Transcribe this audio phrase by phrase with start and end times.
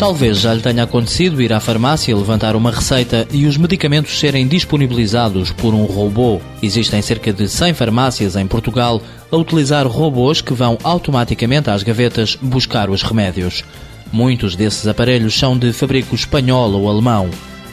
[0.00, 4.48] Talvez já lhe tenha acontecido ir à farmácia levantar uma receita e os medicamentos serem
[4.48, 6.40] disponibilizados por um robô.
[6.62, 12.34] Existem cerca de 100 farmácias em Portugal a utilizar robôs que vão automaticamente às gavetas
[12.40, 13.62] buscar os remédios.
[14.10, 17.28] Muitos desses aparelhos são de fabrico espanhol ou alemão,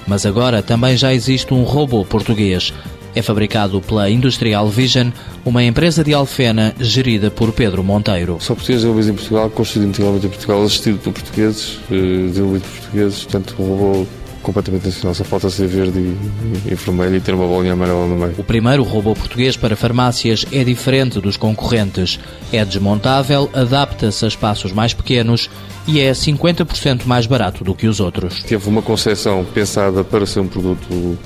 [0.05, 2.73] mas agora também já existe um robô português.
[3.17, 5.09] É fabricado pela Industrial Vision,
[5.43, 8.37] uma empresa de Alfena gerida por Pedro Monteiro.
[8.39, 12.79] Só português desenvolvido em Portugal, construído integralmente em Portugal, assistido por portugueses, eh, desenvolvido por
[12.79, 14.07] portugueses, portanto um robô
[14.43, 15.15] completamente nacional.
[15.15, 18.35] Só falta ser verde e, e vermelho e ter uma bolinha amarela no meio.
[18.37, 22.19] O primeiro robô português para farmácias é diferente dos concorrentes.
[22.53, 25.49] É desmontável, adapta-se a espaços mais pequenos
[25.87, 28.43] e é 50% mais barato do que os outros.
[28.43, 31.17] Teve uma concepção pensada para ser um produto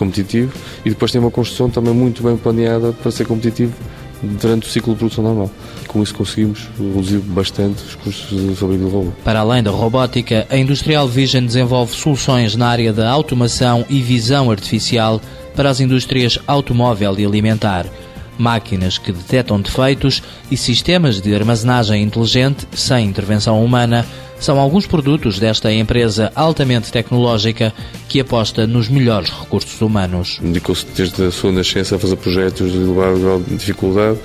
[0.00, 0.52] competitivo
[0.84, 3.72] e depois tem uma construção também muito bem planeada para ser competitivo
[4.22, 5.50] durante o ciclo de produção normal.
[5.86, 9.12] Com isso conseguimos reduzir bastante os custos de fabrico do robô.
[9.24, 14.50] Para além da robótica, a Industrial Vision desenvolve soluções na área da automação e visão
[14.50, 15.20] artificial
[15.54, 17.86] para as indústrias automóvel e alimentar
[18.38, 24.06] máquinas que detectam defeitos e sistemas de armazenagem inteligente sem intervenção humana
[24.40, 27.72] são alguns produtos desta empresa altamente tecnológica
[28.08, 30.38] que aposta nos melhores recursos humanos.
[30.42, 34.18] Dedicou-se desde a sua nascença a fazer projetos de elevado grau de dificuldade,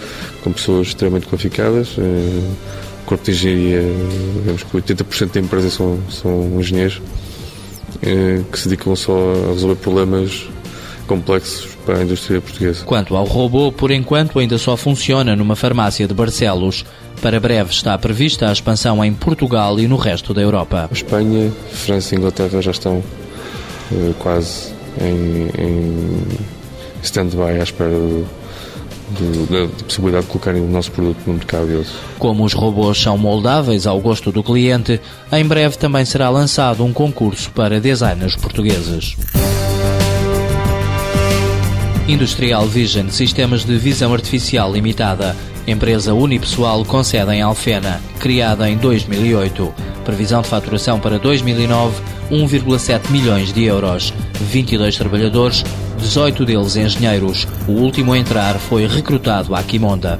[0.43, 1.95] com pessoas extremamente qualificadas.
[1.97, 2.41] Eh,
[3.05, 3.81] corpo de engenharia,
[4.39, 7.01] digamos que 80% da empresa são, são engenheiros
[8.01, 10.47] eh, que se dedicam só a resolver problemas
[11.05, 12.83] complexos para a indústria portuguesa.
[12.85, 16.85] Quanto ao robô, por enquanto ainda só funciona numa farmácia de Barcelos.
[17.21, 20.89] Para breve está prevista a expansão em Portugal e no resto da Europa.
[20.91, 26.23] Espanha, França e Inglaterra já estão uh, quase em, em
[27.01, 27.91] stand-by à espera
[29.11, 31.93] do, da, possibilidade de colocarem o nosso produto no mercado deles.
[32.19, 34.99] Como os robôs são moldáveis ao gosto do cliente,
[35.31, 39.15] em breve também será lançado um concurso para designers portugueses.
[42.07, 45.35] Industrial Vision Sistemas de Visão Artificial Limitada,
[45.65, 49.73] empresa unipessoal com sede em Alfena, criada em 2008.
[50.03, 51.99] Previsão de faturação para 2009,
[52.31, 54.13] 1,7 milhões de euros.
[54.39, 55.63] 22 trabalhadores,
[55.97, 57.47] 18 deles engenheiros.
[57.67, 60.19] O último a entrar foi recrutado à Quimonda.